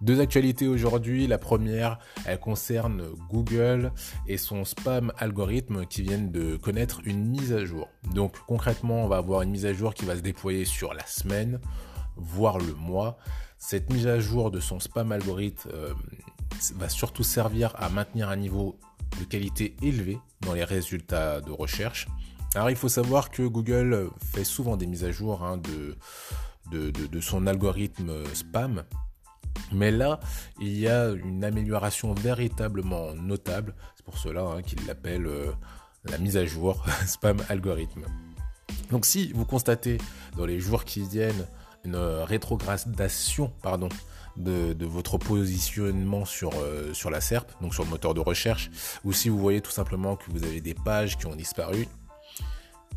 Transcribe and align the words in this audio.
Deux 0.00 0.20
actualités 0.20 0.66
aujourd'hui. 0.66 1.26
La 1.26 1.36
première, 1.36 1.98
elle 2.24 2.40
concerne 2.40 3.02
Google 3.28 3.92
et 4.26 4.38
son 4.38 4.64
spam 4.64 5.12
algorithme 5.18 5.84
qui 5.84 6.00
viennent 6.00 6.30
de 6.32 6.56
connaître 6.56 7.02
une 7.04 7.26
mise 7.26 7.52
à 7.52 7.66
jour. 7.66 7.88
Donc 8.14 8.38
concrètement, 8.46 9.04
on 9.04 9.08
va 9.08 9.18
avoir 9.18 9.42
une 9.42 9.50
mise 9.50 9.66
à 9.66 9.74
jour 9.74 9.92
qui 9.92 10.06
va 10.06 10.16
se 10.16 10.22
déployer 10.22 10.64
sur 10.64 10.94
la 10.94 11.04
semaine, 11.06 11.60
voire 12.16 12.58
le 12.58 12.72
mois. 12.72 13.18
Cette 13.58 13.92
mise 13.92 14.06
à 14.06 14.18
jour 14.18 14.50
de 14.50 14.58
son 14.58 14.80
spam 14.80 15.12
algorithme 15.12 15.68
euh, 15.74 15.92
va 16.76 16.88
surtout 16.88 17.24
servir 17.24 17.74
à 17.76 17.90
maintenir 17.90 18.30
un 18.30 18.36
niveau 18.36 18.78
de 19.18 19.24
qualité 19.24 19.76
élevé 19.82 20.18
dans 20.40 20.54
les 20.54 20.64
résultats 20.64 21.42
de 21.42 21.50
recherche. 21.50 22.08
Alors 22.54 22.70
il 22.70 22.76
faut 22.76 22.88
savoir 22.88 23.30
que 23.30 23.42
Google 23.42 24.08
fait 24.18 24.44
souvent 24.44 24.78
des 24.78 24.86
mises 24.86 25.04
à 25.04 25.12
jour 25.12 25.44
hein, 25.44 25.58
de, 25.58 26.90
de 26.90 27.20
son 27.20 27.46
algorithme 27.46 28.24
spam 28.32 28.84
mais 29.72 29.90
là, 29.90 30.20
il 30.60 30.78
y 30.78 30.88
a 30.88 31.10
une 31.10 31.44
amélioration 31.44 32.14
véritablement 32.14 33.14
notable. 33.14 33.74
C'est 33.96 34.04
pour 34.04 34.18
cela 34.18 34.42
hein, 34.42 34.62
qu'il 34.62 34.84
l'appelle 34.86 35.26
euh, 35.26 35.52
la 36.04 36.18
mise 36.18 36.36
à 36.36 36.44
jour 36.44 36.84
spam 37.06 37.38
algorithme. 37.48 38.02
Donc 38.90 39.06
si 39.06 39.32
vous 39.32 39.44
constatez 39.44 39.98
dans 40.36 40.46
les 40.46 40.60
jours 40.60 40.84
qui 40.84 41.02
viennent 41.02 41.46
une 41.84 41.96
rétrogradation 41.96 43.52
pardon, 43.62 43.88
de, 44.36 44.86
votre 44.86 45.18
positionnement 45.18 46.24
sur, 46.24 46.52
euh, 46.58 46.92
sur 46.94 47.10
la 47.10 47.20
SERP, 47.20 47.50
donc 47.60 47.74
sur 47.74 47.84
le 47.84 47.90
moteur 47.90 48.14
de 48.14 48.20
recherche, 48.20 48.70
ou 49.04 49.12
si 49.12 49.28
vous 49.28 49.38
voyez 49.38 49.60
tout 49.60 49.70
simplement 49.70 50.16
que 50.16 50.30
vous 50.30 50.44
avez 50.44 50.60
des 50.60 50.74
pages 50.74 51.18
qui 51.18 51.26
ont 51.26 51.36
disparu, 51.36 51.88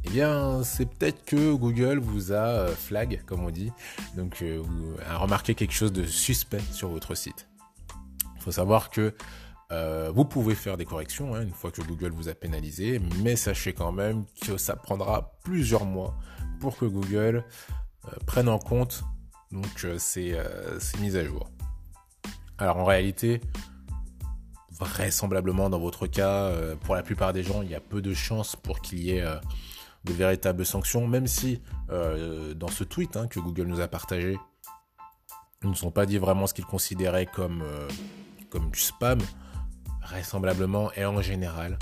eh 0.05 0.09
bien, 0.09 0.63
c'est 0.63 0.85
peut-être 0.85 1.23
que 1.25 1.53
Google 1.53 1.99
vous 1.99 2.33
a 2.33 2.35
euh, 2.35 2.75
flag, 2.75 3.21
comme 3.25 3.45
on 3.45 3.49
dit, 3.49 3.71
donc 4.15 4.41
euh, 4.41 4.61
a 5.07 5.17
remarqué 5.17 5.55
quelque 5.55 5.73
chose 5.73 5.93
de 5.93 6.05
suspect 6.05 6.61
sur 6.71 6.89
votre 6.89 7.15
site. 7.15 7.47
Il 8.35 8.41
faut 8.41 8.51
savoir 8.51 8.89
que 8.89 9.15
euh, 9.71 10.11
vous 10.13 10.25
pouvez 10.25 10.55
faire 10.55 10.75
des 10.75 10.85
corrections 10.85 11.33
hein, 11.33 11.41
une 11.41 11.53
fois 11.53 11.71
que 11.71 11.81
Google 11.81 12.11
vous 12.11 12.27
a 12.27 12.33
pénalisé, 12.33 12.99
mais 13.23 13.37
sachez 13.37 13.73
quand 13.73 13.93
même 13.93 14.25
que 14.41 14.57
ça 14.57 14.75
prendra 14.75 15.33
plusieurs 15.43 15.85
mois 15.85 16.17
pour 16.59 16.77
que 16.77 16.85
Google 16.85 17.45
prenne 18.25 18.49
en 18.49 18.59
compte 18.59 19.03
donc 19.51 19.85
ces, 19.97 20.37
ces 20.79 20.97
mises 20.97 21.15
à 21.15 21.23
jour. 21.23 21.49
Alors 22.57 22.77
en 22.77 22.85
réalité, 22.85 23.39
vraisemblablement 24.71 25.69
dans 25.69 25.79
votre 25.79 26.07
cas, 26.07 26.51
pour 26.81 26.95
la 26.95 27.03
plupart 27.03 27.33
des 27.33 27.43
gens, 27.43 27.61
il 27.61 27.69
y 27.69 27.75
a 27.75 27.79
peu 27.79 28.01
de 28.01 28.13
chances 28.13 28.55
pour 28.55 28.81
qu'il 28.81 28.99
y 28.99 29.11
ait 29.11 29.25
de 30.03 30.13
véritables 30.13 30.65
sanctions, 30.65 31.07
même 31.07 31.27
si 31.27 31.61
euh, 31.89 32.53
dans 32.53 32.67
ce 32.67 32.83
tweet 32.83 33.15
hein, 33.15 33.27
que 33.27 33.39
Google 33.39 33.67
nous 33.67 33.79
a 33.79 33.87
partagé, 33.87 34.37
ils 35.63 35.69
ne 35.69 35.75
sont 35.75 35.91
pas 35.91 36.05
dit 36.05 36.17
vraiment 36.17 36.47
ce 36.47 36.53
qu'ils 36.53 36.65
considéraient 36.65 37.25
comme, 37.25 37.61
euh, 37.61 37.87
comme 38.49 38.69
du 38.69 38.79
spam, 38.79 39.19
vraisemblablement 40.01 40.91
et 40.93 41.05
en 41.05 41.21
général. 41.21 41.77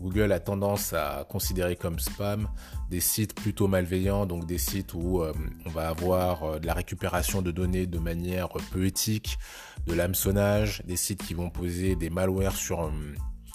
Google 0.00 0.30
a 0.30 0.38
tendance 0.38 0.92
à 0.92 1.26
considérer 1.28 1.74
comme 1.74 1.98
spam 1.98 2.48
des 2.88 3.00
sites 3.00 3.34
plutôt 3.34 3.66
malveillants, 3.66 4.26
donc 4.26 4.46
des 4.46 4.56
sites 4.56 4.94
où 4.94 5.20
euh, 5.20 5.32
on 5.66 5.70
va 5.70 5.88
avoir 5.88 6.60
de 6.60 6.66
la 6.66 6.72
récupération 6.72 7.42
de 7.42 7.50
données 7.50 7.86
de 7.86 7.98
manière 7.98 8.48
peu 8.70 8.86
éthique, 8.86 9.38
de 9.86 9.94
l'hameçonnage, 9.94 10.82
des 10.86 10.96
sites 10.96 11.22
qui 11.24 11.34
vont 11.34 11.50
poser 11.50 11.96
des 11.96 12.10
malwares 12.10 12.56
sur, 12.56 12.90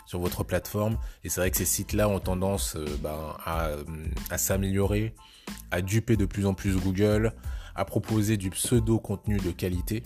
sur 0.06 0.20
votre 0.20 0.44
plateforme. 0.44 0.98
Et 1.24 1.30
c'est 1.30 1.42
vrai 1.42 1.52
que 1.52 1.58
ces 1.58 1.66
sites-là 1.66 2.10
ont 2.10 2.20
tendance 2.20 2.76
euh, 2.76 2.86
ben, 3.02 3.36
à, 3.46 4.38
s'améliorer, 4.38 5.14
à 5.72 5.82
duper 5.82 6.18
de 6.18 6.26
plus 6.26 6.46
en 6.46 6.54
plus 6.54 6.76
Google, 6.78 7.34
à 7.76 7.86
proposer 7.86 8.38
du 8.38 8.50
pseudo-contenu 8.50 9.38
de 9.38 9.52
qualité 9.52 10.04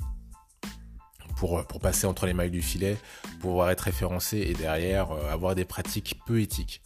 pour, 1.35 1.65
pour 1.65 1.79
passer 1.79 2.07
entre 2.07 2.25
les 2.25 2.33
mailles 2.33 2.51
du 2.51 2.61
filet, 2.61 2.97
pouvoir 3.41 3.69
être 3.69 3.81
référencé 3.81 4.37
et 4.37 4.53
derrière 4.53 5.11
euh, 5.11 5.31
avoir 5.31 5.55
des 5.55 5.65
pratiques 5.65 6.19
peu 6.25 6.41
éthiques. 6.41 6.81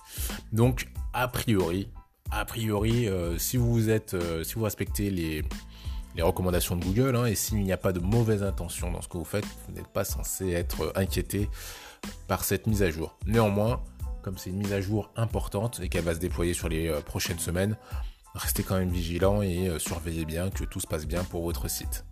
Donc, 0.52 0.90
a 1.14 1.28
priori, 1.28 1.90
a 2.32 2.46
priori, 2.46 3.08
euh, 3.08 3.38
si 3.38 3.58
vous 3.58 3.90
êtes, 3.90 4.16
si 4.44 4.56
vous 4.56 4.64
respectez 4.64 5.10
les, 5.10 5.44
les 6.16 6.22
recommandations 6.22 6.76
de 6.76 6.84
Google, 6.84 7.16
hein, 7.16 7.26
et 7.26 7.36
s'il 7.36 7.60
n'y 7.60 7.72
a 7.72 7.78
pas 7.78 7.94
de 7.94 8.00
mauvaise 8.00 8.44
intention 8.44 8.92
dans 8.92 9.02
ce 9.02 9.08
que 9.08 9.18
vous 9.18 9.26
faites, 9.26 9.46
vous 9.68 9.76
n'êtes 9.76 9.88
pas 9.88 10.04
censé 10.04 10.52
être 10.52 10.92
inquiété 10.96 11.50
par 12.28 12.44
cette 12.44 12.66
mise 12.68 12.82
à 12.82 12.90
jour. 12.90 13.18
Néanmoins, 13.26 13.84
comme 14.22 14.38
c'est 14.38 14.52
une 14.52 14.58
mise 14.58 14.74
à 14.74 14.82
jour 14.82 15.12
importante 15.16 15.80
et 15.84 15.90
qu'elle 15.90 16.04
va 16.04 16.14
se 16.14 16.20
déployer 16.20 16.54
sur 16.54 16.70
les 16.70 16.88
euh, 16.88 17.02
prochaines 17.02 17.40
semaines, 17.40 17.76
restez 18.36 18.64
quand 18.64 18.78
même 18.78 18.90
vigilant 18.90 19.42
et 19.42 19.68
euh, 19.68 19.80
surveillez 19.80 20.26
bien 20.26 20.50
que 20.50 20.64
tout 20.64 20.80
se 20.80 20.88
passe 20.88 21.06
bien 21.06 21.24
pour 21.24 21.44
votre 21.44 21.70
site. 21.70 22.06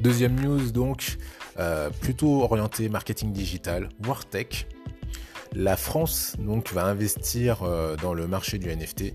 Deuxième 0.00 0.34
news 0.40 0.72
donc, 0.72 1.16
euh, 1.60 1.90
plutôt 1.90 2.42
orienté 2.42 2.88
marketing 2.88 3.32
digital, 3.32 3.88
voire 4.00 4.24
tech. 4.24 4.66
La 5.52 5.76
France 5.76 6.34
donc 6.40 6.72
va 6.72 6.86
investir 6.86 7.58
dans 8.00 8.14
le 8.14 8.26
marché 8.26 8.58
du 8.58 8.74
NFT 8.74 9.12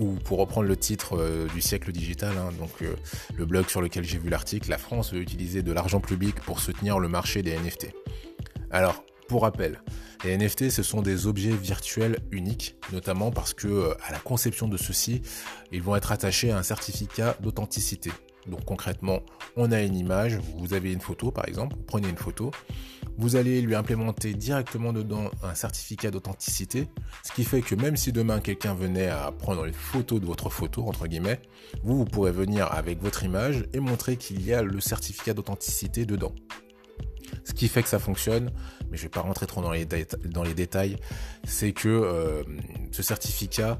ou 0.00 0.14
pour 0.14 0.38
reprendre 0.38 0.66
le 0.66 0.76
titre 0.76 1.16
euh, 1.16 1.46
du 1.54 1.60
siècle 1.60 1.92
digital, 1.92 2.36
hein, 2.36 2.50
donc 2.58 2.70
euh, 2.82 2.96
le 3.36 3.44
blog 3.44 3.68
sur 3.68 3.80
lequel 3.82 4.02
j'ai 4.02 4.18
vu 4.18 4.30
l'article, 4.30 4.70
la 4.70 4.78
France 4.78 5.12
veut 5.12 5.20
utiliser 5.20 5.62
de 5.62 5.72
l'argent 5.72 6.00
public 6.00 6.34
pour 6.40 6.58
soutenir 6.58 6.98
le 6.98 7.08
marché 7.08 7.42
des 7.42 7.56
NFT. 7.56 7.92
Alors, 8.70 9.04
pour 9.28 9.42
rappel, 9.42 9.80
les 10.24 10.36
NFT, 10.36 10.70
ce 10.70 10.82
sont 10.82 11.02
des 11.02 11.26
objets 11.26 11.50
virtuels 11.50 12.18
uniques, 12.32 12.76
notamment 12.92 13.30
parce 13.30 13.54
que 13.54 13.68
euh, 13.68 13.94
à 14.04 14.10
la 14.10 14.18
conception 14.18 14.68
de 14.68 14.76
ceux-ci, 14.76 15.22
ils 15.70 15.82
vont 15.82 15.94
être 15.94 16.12
attachés 16.12 16.50
à 16.50 16.58
un 16.58 16.62
certificat 16.62 17.36
d'authenticité. 17.40 18.10
Donc 18.46 18.64
concrètement, 18.64 19.20
on 19.56 19.70
a 19.70 19.82
une 19.82 19.96
image, 19.96 20.38
vous 20.58 20.74
avez 20.74 20.92
une 20.92 21.00
photo 21.00 21.30
par 21.30 21.46
exemple, 21.46 21.76
prenez 21.86 22.08
une 22.08 22.16
photo, 22.16 22.50
vous 23.18 23.36
allez 23.36 23.60
lui 23.60 23.74
implémenter 23.74 24.32
directement 24.32 24.92
dedans 24.92 25.30
un 25.42 25.54
certificat 25.54 26.10
d'authenticité, 26.10 26.88
ce 27.22 27.32
qui 27.32 27.44
fait 27.44 27.60
que 27.60 27.74
même 27.74 27.96
si 27.96 28.12
demain 28.12 28.40
quelqu'un 28.40 28.74
venait 28.74 29.08
à 29.08 29.30
prendre 29.30 29.66
une 29.66 29.74
photo 29.74 30.18
de 30.18 30.26
votre 30.26 30.48
photo, 30.48 30.86
entre 30.86 31.06
guillemets, 31.06 31.40
vous, 31.82 31.98
vous 31.98 32.04
pourrez 32.06 32.32
venir 32.32 32.72
avec 32.72 33.02
votre 33.02 33.22
image 33.24 33.64
et 33.74 33.80
montrer 33.80 34.16
qu'il 34.16 34.44
y 34.44 34.54
a 34.54 34.62
le 34.62 34.80
certificat 34.80 35.34
d'authenticité 35.34 36.06
dedans. 36.06 36.32
Ce 37.44 37.52
qui 37.52 37.68
fait 37.68 37.82
que 37.82 37.88
ça 37.88 37.98
fonctionne, 37.98 38.50
mais 38.90 38.96
je 38.96 39.02
ne 39.02 39.06
vais 39.06 39.10
pas 39.10 39.20
rentrer 39.20 39.46
trop 39.46 39.60
dans 39.60 39.70
les, 39.70 39.86
dans 40.24 40.42
les 40.42 40.54
détails, 40.54 40.96
c'est 41.44 41.72
que 41.72 41.88
euh, 41.88 42.42
ce 42.90 43.02
certificat 43.02 43.78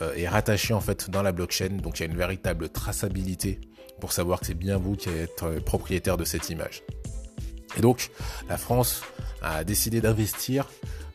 euh, 0.00 0.14
est 0.14 0.28
rattaché 0.28 0.72
en 0.72 0.80
fait 0.80 1.10
dans 1.10 1.22
la 1.22 1.32
blockchain, 1.32 1.78
donc 1.82 1.98
il 1.98 2.04
y 2.04 2.06
a 2.06 2.10
une 2.10 2.16
véritable 2.16 2.68
traçabilité 2.68 3.60
pour 4.02 4.12
savoir 4.12 4.40
que 4.40 4.46
c'est 4.46 4.54
bien 4.54 4.78
vous 4.78 4.96
qui 4.96 5.10
êtes 5.10 5.44
euh, 5.44 5.60
propriétaire 5.60 6.16
de 6.16 6.24
cette 6.24 6.50
image. 6.50 6.82
Et 7.76 7.80
donc, 7.80 8.10
la 8.48 8.58
France 8.58 9.02
a 9.42 9.62
décidé 9.62 10.00
d'investir 10.00 10.68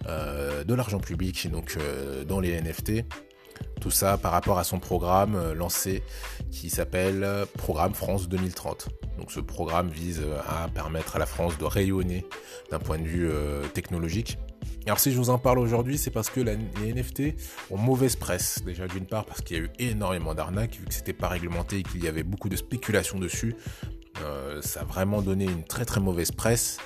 euh, 0.07 0.63
de 0.63 0.73
l'argent 0.73 0.99
public 0.99 1.51
donc 1.51 1.75
euh, 1.75 2.23
dans 2.23 2.39
les 2.39 2.61
NFT. 2.61 3.03
Tout 3.81 3.91
ça 3.91 4.17
par 4.17 4.31
rapport 4.31 4.57
à 4.57 4.63
son 4.63 4.79
programme 4.79 5.51
lancé 5.51 6.01
qui 6.49 6.69
s'appelle 6.69 7.27
Programme 7.57 7.93
France 7.93 8.29
2030. 8.29 8.87
Donc 9.17 9.33
ce 9.33 9.41
programme 9.41 9.89
vise 9.89 10.23
à 10.47 10.69
permettre 10.69 11.17
à 11.17 11.19
la 11.19 11.25
France 11.25 11.57
de 11.57 11.65
rayonner 11.65 12.25
d'un 12.71 12.79
point 12.79 12.99
de 12.99 13.03
vue 13.03 13.29
technologique. 13.73 14.37
Alors 14.87 15.01
si 15.01 15.11
je 15.11 15.17
vous 15.17 15.29
en 15.29 15.37
parle 15.37 15.59
aujourd'hui, 15.59 15.97
c'est 15.97 16.11
parce 16.11 16.29
que 16.29 16.39
les 16.39 16.55
NFT 16.55 17.35
ont 17.71 17.77
mauvaise 17.77 18.15
presse. 18.15 18.63
Déjà 18.65 18.87
d'une 18.87 19.05
part 19.05 19.25
parce 19.25 19.41
qu'il 19.41 19.57
y 19.57 19.59
a 19.59 19.63
eu 19.63 19.69
énormément 19.79 20.33
d'arnaques, 20.33 20.77
vu 20.79 20.85
que 20.85 20.93
c'était 20.93 21.11
pas 21.11 21.27
réglementé 21.27 21.79
et 21.79 21.83
qu'il 21.83 22.01
y 22.01 22.07
avait 22.07 22.23
beaucoup 22.23 22.47
de 22.47 22.55
spéculation 22.55 23.19
dessus. 23.19 23.53
Euh, 24.23 24.61
ça 24.61 24.81
a 24.81 24.83
vraiment 24.85 25.21
donné 25.21 25.43
une 25.43 25.65
très 25.65 25.83
très 25.83 25.99
mauvaise 25.99 26.31
presse 26.31 26.77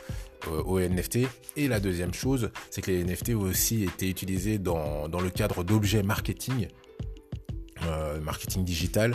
euh, 0.48 0.64
aux 0.64 0.80
NFT. 0.80 1.28
Et 1.58 1.68
la 1.68 1.80
deuxième 1.80 2.12
chose, 2.12 2.50
c'est 2.72 2.82
que 2.82 2.90
les 2.90 3.04
NFT 3.04 3.36
ont 3.36 3.42
aussi 3.42 3.84
été 3.84 4.10
utilisés 4.10 4.58
dans, 4.58 5.08
le 5.08 5.30
cadre 5.30 5.64
d'objets 5.64 6.02
marketing, 6.02 6.70
euh, 7.86 8.20
marketing 8.20 8.66
digital, 8.66 9.14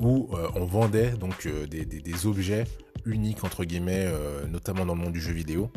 où 0.00 0.30
on 0.54 0.64
vendait 0.64 1.10
donc 1.10 1.48
des, 1.48 2.26
objets 2.26 2.66
uniques 3.06 3.44
entre 3.44 3.64
guillemets, 3.64 4.06
notamment 4.48 4.86
dans 4.86 4.94
le 4.94 5.00
monde 5.00 5.12
du 5.12 5.20
jeu 5.20 5.32
vidéo. 5.32 5.70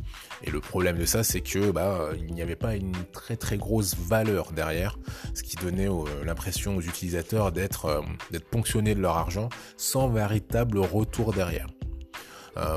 Et 0.43 0.51
le 0.51 0.59
problème 0.59 0.97
de 0.97 1.05
ça, 1.05 1.23
c'est 1.23 1.41
que 1.41 1.71
bah, 1.71 2.09
il 2.17 2.33
n'y 2.33 2.41
avait 2.41 2.55
pas 2.55 2.75
une 2.75 2.93
très 3.11 3.37
très 3.37 3.57
grosse 3.57 3.95
valeur 3.95 4.51
derrière, 4.51 4.97
ce 5.33 5.43
qui 5.43 5.55
donnait 5.55 5.87
l'impression 6.23 6.75
aux 6.75 6.81
utilisateurs 6.81 7.51
d'être 7.51 8.03
d'être 8.31 8.49
ponctionnés 8.49 8.95
de 8.95 9.01
leur 9.01 9.17
argent 9.17 9.49
sans 9.77 10.09
véritable 10.09 10.79
retour 10.79 11.33
derrière. 11.33 11.67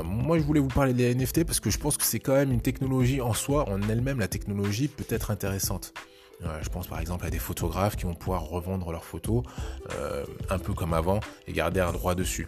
moi, 0.03 0.37
je 0.37 0.43
voulais 0.43 0.59
vous 0.59 0.67
parler 0.67 0.93
des 0.93 1.13
NFT 1.13 1.43
parce 1.43 1.59
que 1.59 1.69
je 1.69 1.77
pense 1.77 1.97
que 1.97 2.03
c'est 2.03 2.19
quand 2.19 2.33
même 2.33 2.51
une 2.51 2.61
technologie 2.61 3.21
en 3.21 3.33
soi, 3.33 3.67
en 3.69 3.81
elle-même, 3.89 4.19
la 4.19 4.27
technologie 4.27 4.87
peut 4.87 5.05
être 5.09 5.31
intéressante. 5.31 5.93
je 6.61 6.69
pense 6.69 6.87
par 6.87 6.99
exemple 6.99 7.25
à 7.25 7.29
des 7.29 7.39
photographes 7.39 7.95
qui 7.95 8.05
vont 8.05 8.13
pouvoir 8.13 8.43
revendre 8.43 8.91
leurs 8.91 9.05
photos 9.05 9.43
un 10.49 10.59
peu 10.59 10.73
comme 10.73 10.93
avant 10.93 11.19
et 11.47 11.53
garder 11.53 11.79
un 11.79 11.91
droit 11.91 12.15
dessus. 12.15 12.47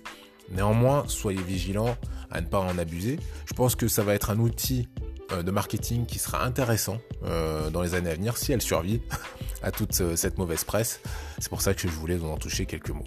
Néanmoins, 0.51 1.03
soyez 1.07 1.41
vigilants 1.41 1.97
à 2.31 2.41
ne 2.41 2.47
pas 2.47 2.59
en 2.59 2.77
abuser. 2.77 3.19
Je 3.45 3.53
pense 3.53 3.75
que 3.75 3.87
ça 3.87 4.03
va 4.03 4.13
être 4.13 4.29
un 4.29 4.39
outil 4.39 4.87
euh, 5.31 5.43
de 5.43 5.51
marketing 5.51 6.05
qui 6.05 6.19
sera 6.19 6.45
intéressant 6.45 6.99
euh, 7.23 7.69
dans 7.69 7.81
les 7.81 7.95
années 7.95 8.11
à 8.11 8.15
venir 8.15 8.37
si 8.37 8.53
elle 8.53 8.61
survit 8.61 9.01
à 9.61 9.71
toute 9.71 9.99
euh, 9.99 10.15
cette 10.15 10.37
mauvaise 10.37 10.63
presse. 10.63 11.01
C'est 11.39 11.49
pour 11.49 11.61
ça 11.61 11.73
que 11.73 11.81
je 11.81 11.87
voulais 11.87 12.15
vous 12.15 12.29
en 12.29 12.37
toucher 12.37 12.65
quelques 12.65 12.91
mots. 12.91 13.03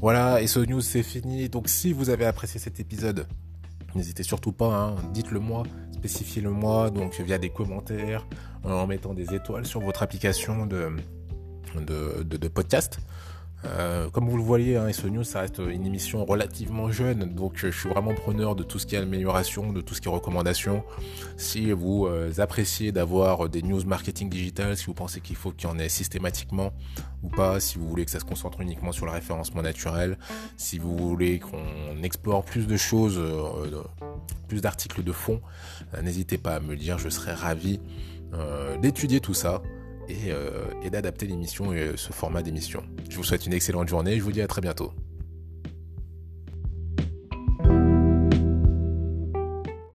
Voilà, 0.00 0.42
et 0.42 0.48
ce 0.48 0.58
news 0.58 0.80
c'est 0.80 1.02
fini. 1.02 1.48
Donc 1.48 1.68
si 1.68 1.92
vous 1.92 2.10
avez 2.10 2.24
apprécié 2.24 2.60
cet 2.60 2.78
épisode, 2.80 3.26
n'hésitez 3.94 4.22
surtout 4.22 4.52
pas, 4.52 4.66
hein, 4.66 4.96
dites-le 5.12 5.40
moi, 5.40 5.64
spécifiez-le 5.92 6.50
moi, 6.50 6.90
donc 6.90 7.20
via 7.20 7.38
des 7.38 7.50
commentaires, 7.50 8.26
en 8.64 8.86
mettant 8.86 9.14
des 9.14 9.34
étoiles 9.34 9.66
sur 9.66 9.80
votre 9.80 10.02
application 10.02 10.66
de, 10.66 10.92
de, 11.76 12.48
podcast. 12.48 12.98
Euh, 13.64 14.10
comme 14.10 14.28
vous 14.28 14.36
le 14.36 14.42
voyez, 14.42 14.76
hein, 14.76 14.88
News, 15.04 15.24
ça 15.24 15.40
reste 15.40 15.58
une 15.58 15.86
émission 15.86 16.24
relativement 16.24 16.90
jeune, 16.90 17.34
donc 17.34 17.54
je 17.56 17.68
suis 17.68 17.88
vraiment 17.88 18.14
preneur 18.14 18.56
de 18.56 18.62
tout 18.62 18.78
ce 18.78 18.86
qui 18.86 18.96
est 18.96 18.98
amélioration, 18.98 19.72
de 19.72 19.80
tout 19.80 19.94
ce 19.94 20.00
qui 20.00 20.08
est 20.08 20.10
recommandation. 20.10 20.84
Si 21.36 21.70
vous 21.70 22.06
euh, 22.06 22.32
appréciez 22.38 22.92
d'avoir 22.92 23.48
des 23.48 23.62
news 23.62 23.84
marketing 23.84 24.28
digital, 24.28 24.76
si 24.76 24.86
vous 24.86 24.94
pensez 24.94 25.20
qu'il 25.20 25.36
faut 25.36 25.52
qu'il 25.52 25.68
y 25.68 25.72
en 25.72 25.78
ait 25.78 25.88
systématiquement 25.88 26.72
ou 27.22 27.28
pas, 27.28 27.60
si 27.60 27.78
vous 27.78 27.88
voulez 27.88 28.04
que 28.04 28.10
ça 28.10 28.20
se 28.20 28.24
concentre 28.24 28.60
uniquement 28.60 28.92
sur 28.92 29.06
le 29.06 29.12
référencement 29.12 29.62
naturel, 29.62 30.18
si 30.56 30.78
vous 30.78 30.96
voulez 30.96 31.38
qu'on 31.38 32.02
explore 32.02 32.44
plus 32.44 32.66
de 32.66 32.76
choses, 32.76 33.18
euh, 33.18 33.82
plus 34.48 34.60
d'articles 34.60 35.02
de 35.02 35.12
fond, 35.12 35.40
n'hésitez 36.02 36.38
pas 36.38 36.56
à 36.56 36.60
me 36.60 36.70
le 36.70 36.76
dire, 36.76 36.98
je 36.98 37.08
serais 37.08 37.34
ravi 37.34 37.80
d'étudier 38.80 39.20
tout 39.20 39.34
ça. 39.34 39.60
Euh, 40.28 40.64
et, 40.82 40.90
d'adapter 40.90 41.26
l'émission 41.26 41.72
et 41.72 41.92
ce 41.96 42.12
format 42.12 42.42
d'émission. 42.42 42.82
Je 43.08 43.16
vous 43.16 43.24
souhaite 43.24 43.46
une 43.46 43.52
excellente 43.52 43.88
journée 43.88 44.12
et 44.14 44.18
je 44.18 44.22
vous 44.22 44.32
dis 44.32 44.42
à 44.42 44.46
très 44.46 44.60
bientôt. 44.60 44.92